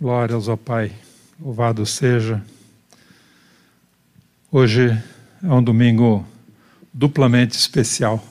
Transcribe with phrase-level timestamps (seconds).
[0.00, 0.90] Glórias ao Pai,
[1.38, 2.42] louvado seja.
[4.50, 4.98] Hoje
[5.42, 6.26] é um domingo
[6.90, 8.24] duplamente especial,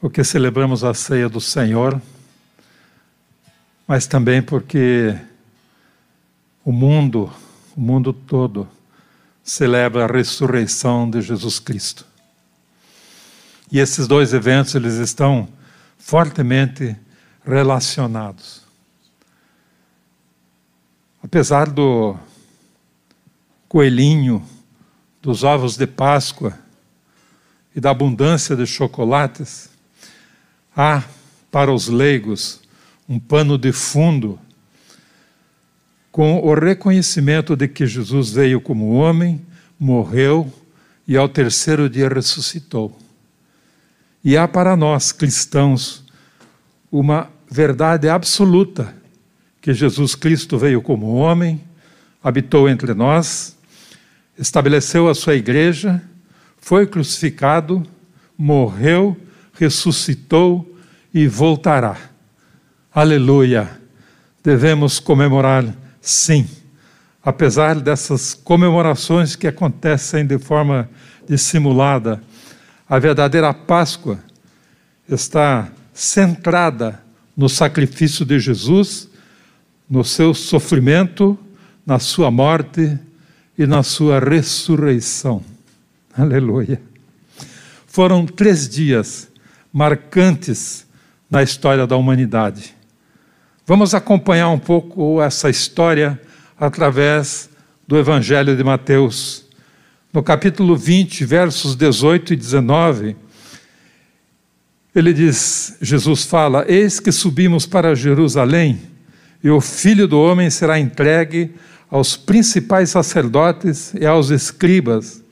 [0.00, 2.02] porque celebramos a ceia do Senhor,
[3.86, 5.16] mas também porque
[6.64, 7.32] o mundo,
[7.76, 8.68] o mundo todo,
[9.44, 12.04] celebra a ressurreição de Jesus Cristo.
[13.70, 15.48] E esses dois eventos eles estão
[15.96, 16.96] fortemente
[17.46, 18.68] relacionados.
[21.22, 22.16] Apesar do
[23.68, 24.42] coelhinho,
[25.20, 26.58] dos ovos de Páscoa
[27.76, 29.68] e da abundância de chocolates,
[30.74, 31.04] há
[31.50, 32.60] para os leigos
[33.06, 34.38] um pano de fundo
[36.10, 39.44] com o reconhecimento de que Jesus veio como homem,
[39.78, 40.50] morreu
[41.06, 42.96] e ao terceiro dia ressuscitou.
[44.24, 46.02] E há para nós cristãos
[46.90, 48.99] uma verdade absoluta
[49.60, 51.60] que Jesus Cristo veio como homem,
[52.22, 53.56] habitou entre nós,
[54.38, 56.02] estabeleceu a sua igreja,
[56.58, 57.86] foi crucificado,
[58.36, 59.16] morreu,
[59.52, 60.78] ressuscitou
[61.12, 61.96] e voltará.
[62.92, 63.78] Aleluia!
[64.42, 65.64] Devemos comemorar,
[66.00, 66.48] sim,
[67.22, 70.88] apesar dessas comemorações que acontecem de forma
[71.28, 72.22] dissimulada.
[72.88, 74.18] A verdadeira Páscoa
[75.06, 77.02] está centrada
[77.36, 79.09] no sacrifício de Jesus
[79.90, 81.36] no seu sofrimento,
[81.84, 82.96] na sua morte
[83.58, 85.42] e na sua ressurreição.
[86.16, 86.80] Aleluia.
[87.88, 89.28] Foram três dias
[89.72, 90.86] marcantes
[91.28, 92.76] na história da humanidade.
[93.66, 96.20] Vamos acompanhar um pouco essa história
[96.58, 97.50] através
[97.86, 99.44] do Evangelho de Mateus.
[100.12, 103.16] No capítulo 20, versos 18 e 19,
[104.94, 108.89] ele diz: Jesus fala: Eis que subimos para Jerusalém
[109.42, 111.50] e o filho do homem será entregue
[111.90, 115.24] aos principais sacerdotes e aos escribas.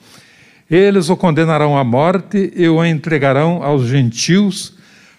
[0.71, 4.77] Eles o condenarão à morte e o entregarão aos gentios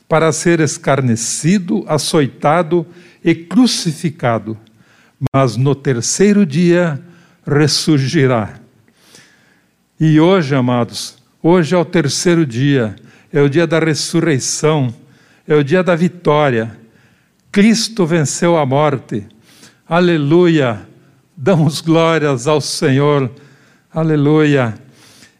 [0.07, 2.85] para ser escarnecido, açoitado
[3.23, 4.57] e crucificado.
[5.33, 6.99] Mas no terceiro dia
[7.45, 8.59] ressurgirá.
[9.99, 12.95] E hoje, amados, hoje é o terceiro dia,
[13.31, 14.93] é o dia da ressurreição,
[15.47, 16.77] é o dia da vitória
[17.51, 19.25] Cristo venceu a morte.
[19.87, 20.87] Aleluia!
[21.35, 23.31] Damos glórias ao Senhor.
[23.91, 24.75] Aleluia!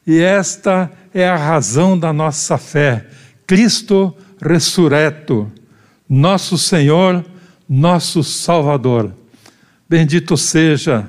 [0.07, 3.05] E esta é a razão da nossa fé.
[3.45, 5.51] Cristo ressurreto,
[6.07, 7.23] nosso Senhor,
[7.67, 9.13] nosso Salvador.
[9.87, 11.07] Bendito seja.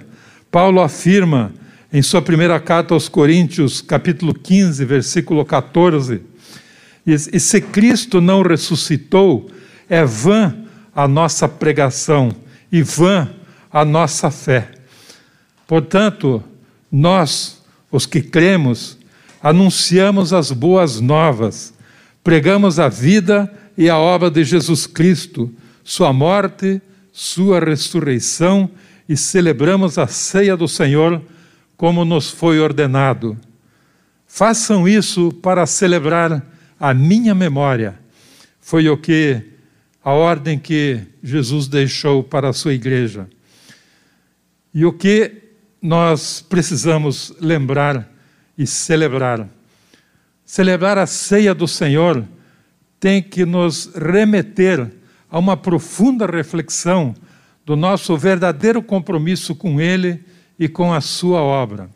[0.51, 1.53] Paulo afirma
[1.93, 6.21] em sua primeira carta aos Coríntios, capítulo 15, versículo 14:
[7.07, 9.51] e, se Cristo não ressuscitou,
[9.89, 10.55] é vã
[11.03, 12.31] a nossa pregação
[12.71, 13.31] e vã
[13.73, 14.71] a nossa fé.
[15.67, 16.45] Portanto,
[16.93, 18.99] nós, os que cremos,
[19.43, 21.73] anunciamos as boas novas,
[22.23, 25.51] pregamos a vida e a obra de Jesus Cristo,
[25.83, 28.71] Sua morte, Sua ressurreição
[29.09, 31.23] e celebramos a ceia do Senhor
[31.79, 33.39] como nos foi ordenado.
[34.27, 36.45] Façam isso para celebrar
[36.79, 37.99] a minha memória.
[38.61, 39.51] Foi o que
[40.03, 43.29] a ordem que Jesus deixou para a sua igreja.
[44.73, 45.43] E o que
[45.81, 48.11] nós precisamos lembrar
[48.57, 49.49] e celebrar?
[50.45, 52.27] Celebrar a ceia do Senhor
[52.99, 54.91] tem que nos remeter
[55.31, 57.15] a uma profunda reflexão
[57.65, 60.25] do nosso verdadeiro compromisso com Ele
[60.59, 61.89] e com a Sua obra.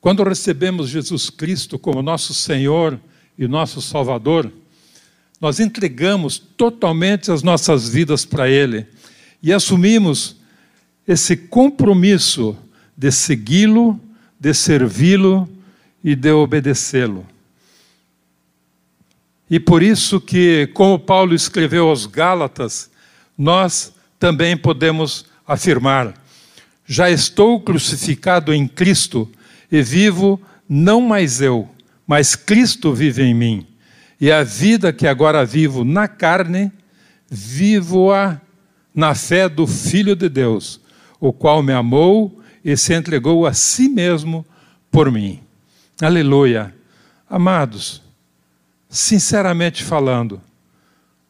[0.00, 2.98] Quando recebemos Jesus Cristo como nosso Senhor
[3.38, 4.50] e nosso Salvador,
[5.42, 8.86] nós entregamos totalmente as nossas vidas para Ele
[9.42, 10.36] e assumimos
[11.06, 12.56] esse compromisso
[12.96, 13.98] de segui-lo,
[14.38, 15.50] de servi-lo
[16.04, 17.26] e de obedecê-lo.
[19.50, 22.88] E por isso que, como Paulo escreveu aos Gálatas,
[23.36, 26.14] nós também podemos afirmar:
[26.86, 29.28] já estou crucificado em Cristo
[29.72, 31.68] e vivo não mais eu,
[32.06, 33.71] mas Cristo vive em mim.
[34.22, 36.70] E a vida que agora vivo na carne,
[37.28, 38.40] vivo-a
[38.94, 40.80] na fé do Filho de Deus,
[41.18, 44.46] o qual me amou e se entregou a si mesmo
[44.92, 45.40] por mim.
[46.00, 46.72] Aleluia.
[47.28, 48.00] Amados,
[48.88, 50.40] sinceramente falando,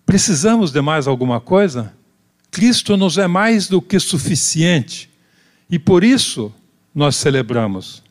[0.04, 1.94] precisamos de mais alguma coisa?
[2.50, 5.08] Cristo nos é mais do que suficiente
[5.70, 6.52] e por isso
[6.94, 8.02] nós celebramos.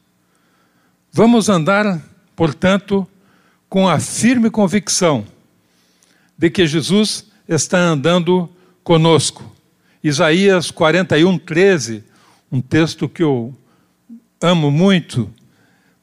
[1.13, 2.01] Vamos andar,
[2.35, 3.07] portanto,
[3.71, 5.25] com a firme convicção
[6.37, 8.49] de que Jesus está andando
[8.83, 9.49] conosco
[10.03, 12.03] Isaías 41, 13,
[12.51, 13.55] um texto que eu
[14.41, 15.31] amo muito,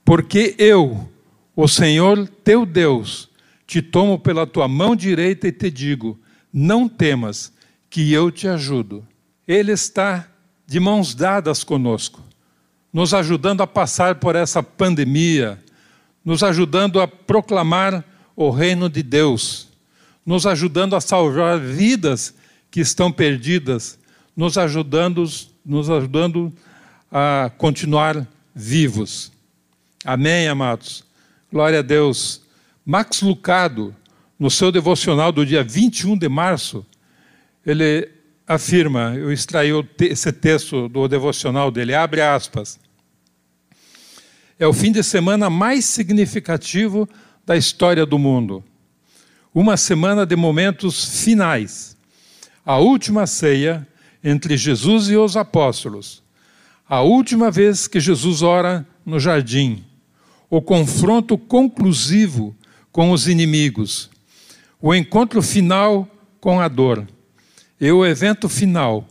[0.03, 1.11] porque eu,
[1.55, 3.29] o Senhor teu Deus,
[3.67, 6.19] te tomo pela tua mão direita e te digo:
[6.51, 7.53] não temas,
[7.91, 9.07] que eu te ajudo.
[9.47, 10.27] Ele está
[10.67, 12.25] de mãos dadas conosco,
[12.91, 15.63] nos ajudando a passar por essa pandemia,
[16.25, 18.05] nos ajudando a proclamar
[18.37, 19.69] o reino de Deus,
[20.25, 22.35] nos ajudando a salvar vidas
[22.71, 23.99] que estão perdidas,
[24.37, 25.25] nos ajudando,
[25.65, 26.53] nos ajudando
[27.11, 29.33] a continuar vivos.
[30.05, 31.05] Amém, amados?
[31.51, 32.43] Glória a Deus.
[32.85, 33.95] Max Lucado,
[34.39, 36.87] no seu devocional do dia 21 de março,
[37.67, 38.09] ele
[38.47, 42.79] afirma, eu extraí esse texto do devocional dele, abre aspas.
[44.59, 47.09] É o fim de semana mais significativo
[47.47, 48.65] da história do mundo.
[49.55, 51.97] Uma semana de momentos finais.
[52.67, 53.87] A última ceia
[54.23, 56.23] entre Jesus e os apóstolos.
[56.89, 59.85] A última vez que Jesus ora no jardim.
[60.51, 62.57] O confronto conclusivo
[62.91, 64.11] com os inimigos.
[64.83, 66.09] O encontro final
[66.41, 67.07] com a dor
[67.81, 69.07] e o evento final,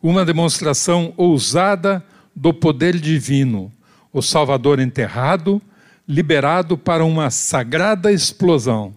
[0.00, 2.04] uma demonstração ousada
[2.34, 3.72] do poder divino,
[4.12, 5.60] o Salvador enterrado,
[6.06, 8.94] liberado para uma sagrada explosão.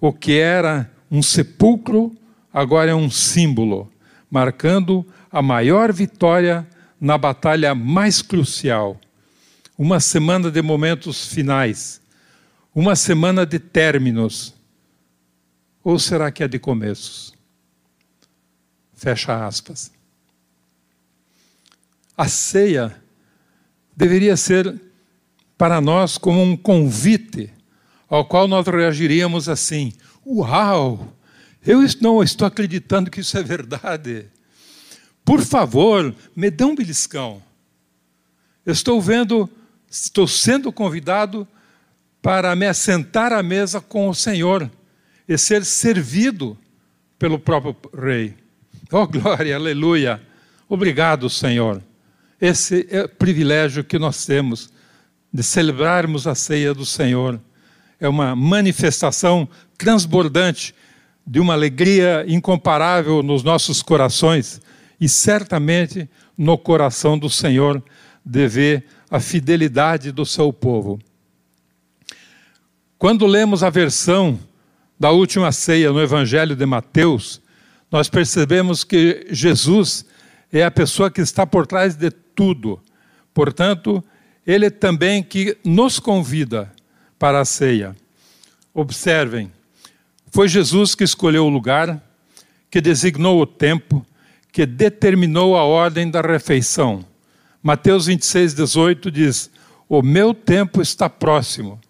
[0.00, 2.16] O que era um sepulcro,
[2.52, 3.90] agora é um símbolo,
[4.30, 6.66] marcando a maior vitória
[7.00, 9.00] na batalha mais crucial.
[9.76, 12.00] Uma semana de momentos finais,
[12.74, 14.54] uma semana de términos.
[15.82, 17.34] Ou será que é de começos?
[18.94, 19.90] Fecha aspas.
[22.16, 23.00] A ceia
[24.00, 24.80] deveria ser
[25.58, 27.52] para nós como um convite
[28.08, 29.92] ao qual nós reagiríamos assim:
[30.26, 31.14] Uau!
[31.66, 34.24] Eu não estou acreditando que isso é verdade.
[35.22, 37.42] Por favor, me dê um beliscão.
[38.64, 39.48] estou vendo,
[39.90, 41.46] estou sendo convidado
[42.22, 44.70] para me assentar à mesa com o Senhor
[45.28, 46.56] e ser servido
[47.18, 48.34] pelo próprio Rei.
[48.90, 50.22] Oh, glória, aleluia.
[50.66, 51.82] Obrigado, Senhor.
[52.40, 54.70] Esse é privilégio que nós temos
[55.32, 57.38] de celebrarmos a ceia do Senhor.
[58.00, 59.46] É uma manifestação
[59.76, 60.74] transbordante
[61.26, 64.60] de uma alegria incomparável nos nossos corações
[64.98, 67.82] e certamente no coração do Senhor
[68.24, 70.98] de ver a fidelidade do seu povo.
[72.98, 74.38] Quando lemos a versão
[74.98, 77.40] da última ceia no Evangelho de Mateus,
[77.90, 80.06] nós percebemos que Jesus
[80.52, 82.80] é a pessoa que está por trás de tudo.
[83.32, 84.02] Portanto,
[84.46, 86.72] ele é também que nos convida
[87.18, 87.96] para a ceia.
[88.74, 89.52] Observem,
[90.30, 92.02] foi Jesus que escolheu o lugar,
[92.70, 94.04] que designou o tempo,
[94.52, 97.04] que determinou a ordem da refeição.
[97.62, 99.50] Mateus 26, 18 diz:
[99.88, 101.80] O meu tempo está próximo.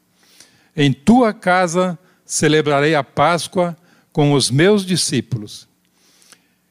[0.76, 3.76] Em tua casa celebrarei a Páscoa
[4.12, 5.68] com os meus discípulos.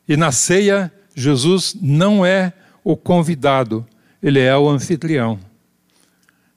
[0.07, 3.85] E na ceia, Jesus não é o convidado,
[4.23, 5.37] ele é o anfitrião.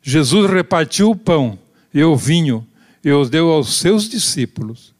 [0.00, 1.58] Jesus repartiu o pão
[1.92, 2.64] e o vinho
[3.04, 4.94] e os deu aos seus discípulos.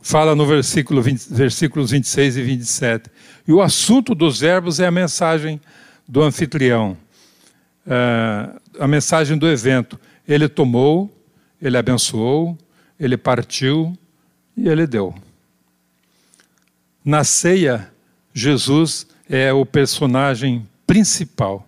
[0.00, 3.10] Fala no versículo 20, versículos 26 e 27.
[3.46, 5.60] E o assunto dos verbos é a mensagem
[6.08, 6.96] do anfitrião,
[7.86, 10.00] é, a mensagem do evento.
[10.26, 11.14] Ele tomou,
[11.60, 12.56] ele abençoou,
[12.98, 13.96] ele partiu
[14.56, 15.14] e ele deu.
[17.04, 17.89] Na ceia,
[18.32, 21.66] Jesus é o personagem principal.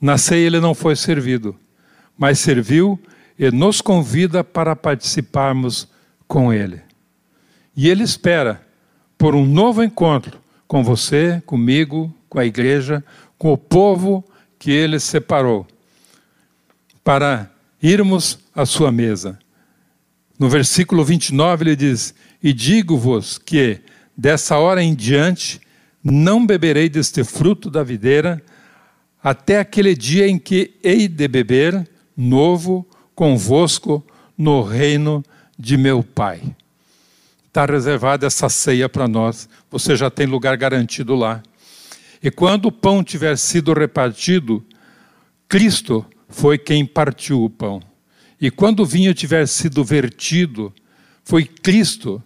[0.00, 1.56] Na ceia, ele não foi servido,
[2.18, 3.00] mas serviu
[3.38, 5.88] e nos convida para participarmos
[6.26, 6.80] com ele.
[7.76, 8.60] E ele espera
[9.18, 13.04] por um novo encontro com você, comigo, com a igreja,
[13.38, 14.24] com o povo
[14.58, 15.66] que ele separou,
[17.04, 17.50] para
[17.82, 19.38] irmos à sua mesa.
[20.38, 23.80] No versículo 29 ele diz: E digo-vos que
[24.16, 25.60] Dessa hora em diante,
[26.10, 28.42] não beberei deste fruto da videira,
[29.22, 34.04] até aquele dia em que hei de beber novo convosco
[34.38, 35.24] no reino
[35.58, 36.40] de meu Pai.
[37.48, 41.42] Está reservada essa ceia para nós, você já tem lugar garantido lá.
[42.22, 44.64] E quando o pão tiver sido repartido,
[45.48, 47.82] Cristo foi quem partiu o pão.
[48.40, 50.72] E quando o vinho tiver sido vertido,
[51.24, 52.22] foi Cristo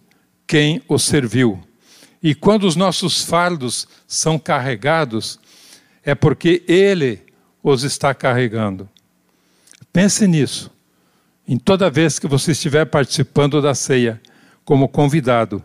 [0.47, 1.63] quem o serviu.
[2.23, 5.39] E quando os nossos fardos são carregados,
[6.05, 7.23] é porque Ele
[7.63, 8.89] os está carregando.
[9.93, 10.71] Pense nisso,
[11.47, 14.21] em toda vez que você estiver participando da ceia,
[14.65, 15.65] como convidado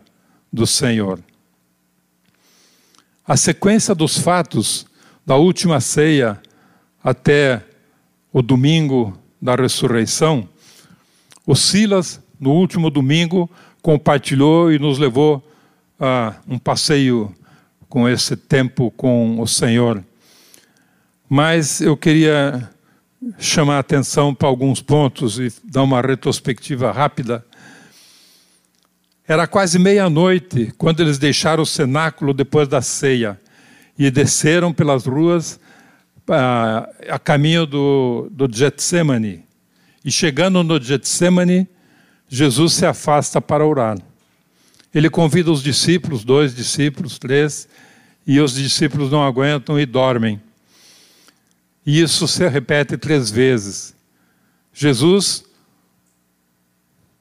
[0.52, 1.20] do Senhor.
[3.26, 4.86] A sequência dos fatos
[5.24, 6.40] da última ceia
[7.02, 7.62] até
[8.32, 10.48] o domingo da ressurreição,
[11.46, 13.48] o Silas, no último domingo,
[13.80, 15.46] compartilhou e nos levou
[15.98, 17.34] a um passeio
[17.88, 20.02] com esse tempo com o Senhor.
[21.28, 22.70] Mas eu queria
[23.38, 27.44] chamar a atenção para alguns pontos e dar uma retrospectiva rápida.
[29.26, 33.40] Era quase meia-noite quando eles deixaram o cenáculo depois da ceia
[33.98, 35.58] e desceram pelas ruas
[36.28, 39.44] a, a caminho do, do Getsemane.
[40.04, 41.68] E chegando no Getsemane,
[42.28, 43.98] Jesus se afasta para orar.
[44.96, 47.68] Ele convida os discípulos, dois discípulos, três,
[48.26, 50.40] e os discípulos não aguentam e dormem.
[51.84, 53.94] E isso se repete três vezes.
[54.72, 55.44] Jesus,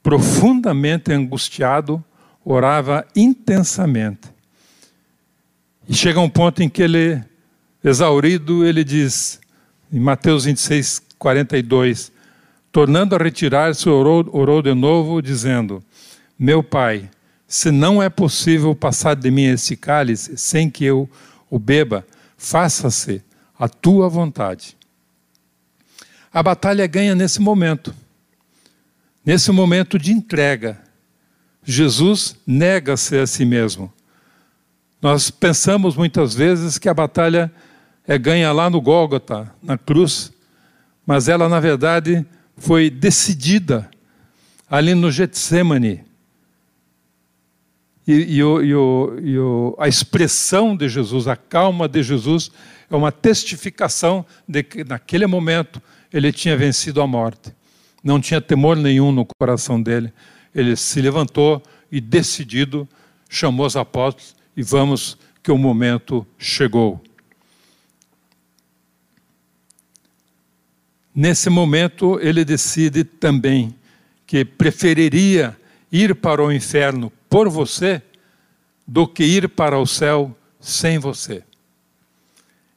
[0.01, 2.01] profundamente angustiado,
[2.46, 4.29] orava intensamente.
[5.86, 7.22] E chega um ponto em que ele,
[7.84, 9.38] exaurido, ele diz,
[9.91, 12.10] em Mateus 26, 42,
[12.72, 15.84] tornando a retirar-se, orou, orou de novo, dizendo:
[16.39, 17.10] Meu pai,
[17.47, 21.09] se não é possível passar de mim esse cálice sem que eu
[21.49, 22.05] o beba,
[22.37, 23.21] faça-se
[23.57, 24.75] a tua vontade.
[26.33, 27.95] A batalha ganha nesse momento,
[29.25, 30.81] nesse momento de entrega.
[31.63, 33.91] Jesus nega-se a si mesmo.
[35.01, 37.51] Nós pensamos muitas vezes que a batalha
[38.07, 40.31] é ganha lá no Gólgota, na cruz,
[41.05, 42.25] mas ela, na verdade,
[42.57, 43.89] foi decidida
[44.69, 46.04] ali no Getsemane.
[48.07, 52.51] E, e, o, e, o, e o, a expressão de Jesus, a calma de Jesus,
[52.89, 55.81] é uma testificação de que naquele momento
[56.13, 57.51] ele tinha vencido a morte.
[58.03, 60.13] Não tinha temor nenhum no coração dele.
[60.53, 62.88] Ele se levantou e, decidido,
[63.27, 67.01] chamou os apóstolos e vamos que o momento chegou.
[71.13, 73.74] Nesse momento, ele decide também
[74.27, 75.57] que preferiria
[75.91, 78.01] ir para o inferno por você
[78.87, 81.43] do que ir para o céu sem você.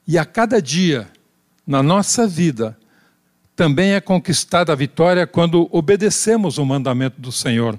[0.04, 1.06] E a cada dia,
[1.64, 2.76] na nossa vida,
[3.54, 7.78] também é conquistada a vitória quando obedecemos o mandamento do Senhor,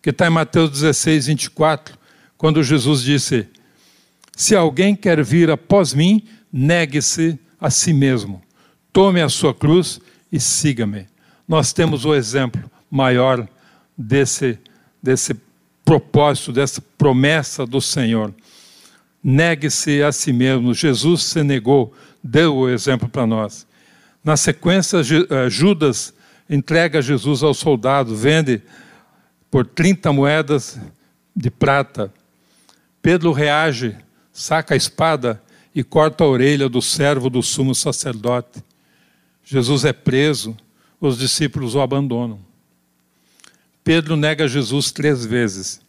[0.00, 1.98] que está em Mateus 16, 24,
[2.38, 3.46] quando Jesus disse:
[4.34, 8.40] Se alguém quer vir após mim, negue-se a si mesmo,
[8.94, 10.00] tome a sua cruz
[10.32, 11.06] e siga-me.
[11.46, 13.46] Nós temos o exemplo maior
[13.94, 14.58] desse,
[15.02, 15.34] desse
[15.88, 18.34] propósito, dessa promessa do Senhor.
[19.24, 20.74] Negue-se a si mesmo.
[20.74, 23.66] Jesus se negou, deu o exemplo para nós.
[24.22, 26.12] Na sequência, eh, Judas
[26.48, 28.60] entrega Jesus ao soldado, vende
[29.50, 30.78] por 30 moedas
[31.34, 32.12] de prata.
[33.00, 33.96] Pedro reage,
[34.30, 35.42] saca a espada
[35.74, 38.62] e corta a orelha do servo do sumo sacerdote.
[39.42, 40.54] Jesus é preso,
[41.00, 42.47] os discípulos o abandonam.
[43.88, 45.80] Pedro nega Jesus três vezes.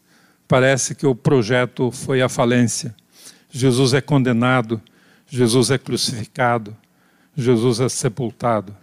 [0.48, 2.96] Parece que o projeto foi à falência.
[3.50, 4.82] Jesus é condenado,
[5.28, 6.74] Jesus é crucificado,
[7.36, 8.74] Jesus é sepultado.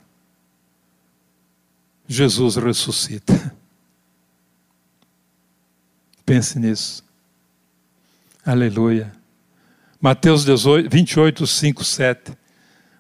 [2.07, 3.57] Jesus ressuscita.
[6.27, 7.03] Pense nisso.
[8.45, 9.11] Aleluia.
[9.99, 12.33] Mateus 18, 28, 5, 7.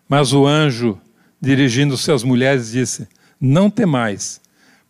[0.08, 0.98] Mas o anjo,
[1.38, 3.06] dirigindo-se às mulheres, disse:
[3.38, 4.40] Não temais,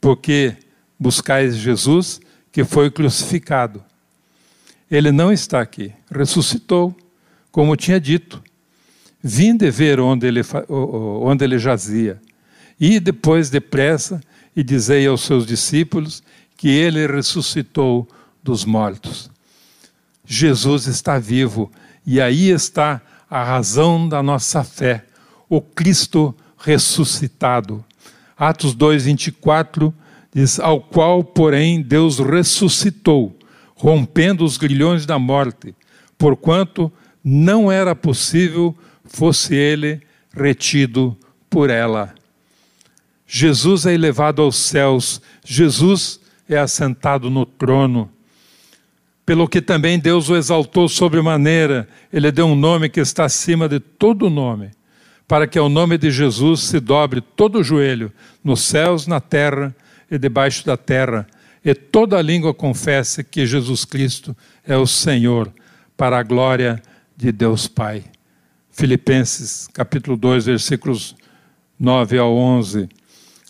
[0.01, 0.57] porque
[0.99, 3.85] buscais Jesus, que foi crucificado.
[4.91, 6.97] Ele não está aqui, ressuscitou,
[7.51, 8.43] como tinha dito.
[9.23, 12.21] Vinde ver onde ele, onde ele jazia.
[12.79, 14.21] E depois, depressa,
[14.55, 16.23] e dizei aos seus discípulos
[16.57, 18.09] que ele ressuscitou
[18.43, 19.31] dos mortos.
[20.25, 21.71] Jesus está vivo,
[22.07, 25.05] e aí está a razão da nossa fé,
[25.49, 27.85] o Cristo ressuscitado.
[28.37, 29.95] Atos 2, 24
[30.37, 33.35] diz: Ao qual, porém, Deus ressuscitou
[33.75, 35.75] rompendo os grilhões da morte,
[36.19, 36.93] porquanto
[37.25, 40.01] não era possível fosse ele
[40.33, 41.17] retido
[41.49, 42.15] por ela.
[43.27, 48.11] Jesus é elevado aos céus, Jesus é assentado no trono.
[49.25, 53.81] Pelo que também Deus o exaltou sobremaneira, ele deu um nome que está acima de
[53.81, 54.71] todo nome,
[55.27, 58.13] para que ao nome de Jesus se dobre todo o joelho,
[58.45, 59.75] nos céus, na terra
[60.11, 61.27] e debaixo da terra,
[61.65, 65.53] e toda língua confesse que Jesus Cristo é o Senhor,
[65.97, 66.81] para a glória
[67.17, 68.05] de Deus Pai.
[68.71, 71.17] Filipenses, capítulo 2, versículos
[71.79, 72.89] 9 ao 11.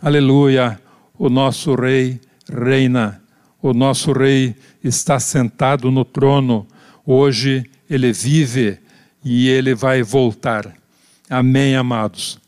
[0.00, 0.80] Aleluia!
[1.18, 3.20] O nosso Rei reina,
[3.60, 6.66] o nosso Rei está sentado no trono,
[7.04, 8.78] hoje ele vive
[9.24, 10.72] e ele vai voltar.
[11.28, 12.38] Amém, amados.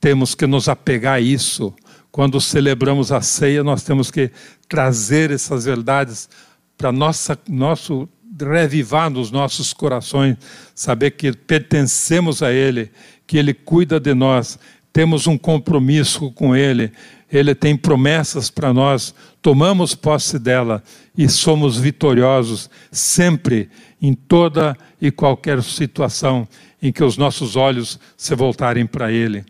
[0.00, 1.72] Temos que nos apegar a isso.
[2.10, 4.30] Quando celebramos a ceia, nós temos que
[4.68, 6.28] trazer essas verdades
[6.76, 8.08] para nossa nosso
[8.40, 10.36] revivar nos nossos corações,
[10.74, 12.90] saber que pertencemos a ele,
[13.26, 14.58] que ele cuida de nós,
[14.92, 16.90] temos um compromisso com ele,
[17.30, 20.82] ele tem promessas para nós, tomamos posse dela
[21.16, 23.68] e somos vitoriosos sempre,
[24.02, 26.48] em toda e qualquer situação
[26.82, 29.44] em que os nossos olhos se voltarem para Ele.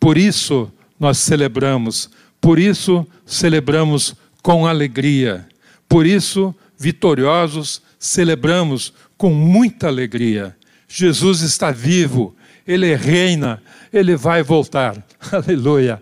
[0.00, 2.10] Por isso nós celebramos,
[2.40, 5.46] por isso celebramos com alegria,
[5.88, 10.56] por isso, vitoriosos, celebramos com muita alegria.
[10.88, 12.34] Jesus está vivo,
[12.66, 15.02] Ele reina, Ele vai voltar.
[15.32, 15.98] Aleluia.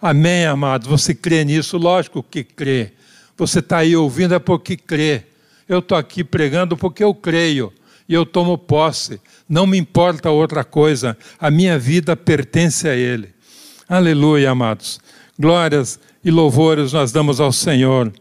[0.00, 0.88] Amém, amado.
[0.88, 1.76] Você crê nisso?
[1.78, 2.92] Lógico que crê.
[3.36, 5.24] Você está aí ouvindo é porque crê.
[5.68, 7.72] Eu estou aqui pregando porque eu creio
[8.08, 9.20] e eu tomo posse.
[9.48, 11.16] Não me importa outra coisa.
[11.38, 13.28] A minha vida pertence a Ele.
[13.88, 15.00] Aleluia, amados.
[15.38, 18.12] Glórias e louvores nós damos ao Senhor.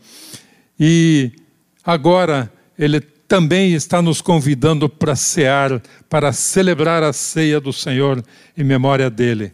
[0.80, 1.32] E
[1.84, 8.24] agora Ele também está nos convidando para cear, para celebrar a ceia do Senhor
[8.58, 9.54] em memória dele.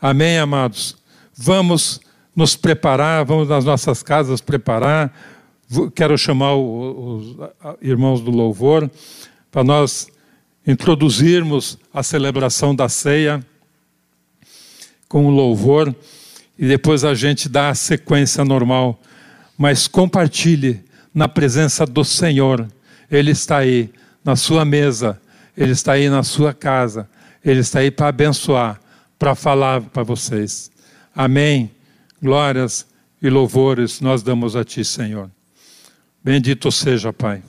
[0.00, 0.96] Amém, amados?
[1.36, 2.00] Vamos
[2.34, 5.12] nos preparar, vamos nas nossas casas preparar.
[5.94, 7.36] Quero chamar os
[7.80, 8.90] irmãos do louvor
[9.50, 10.08] para nós
[10.66, 13.44] introduzirmos a celebração da ceia
[15.08, 15.94] com o louvor
[16.58, 19.00] e depois a gente dá a sequência normal.
[19.56, 20.82] Mas compartilhe
[21.12, 22.66] na presença do Senhor.
[23.10, 23.90] Ele está aí
[24.24, 25.20] na sua mesa,
[25.56, 27.08] ele está aí na sua casa,
[27.44, 28.80] ele está aí para abençoar,
[29.18, 30.70] para falar para vocês.
[31.14, 31.70] Amém.
[32.20, 32.86] Glórias
[33.22, 35.30] e louvores nós damos a Ti, Senhor.
[36.22, 37.42] Bendito seja, Pai.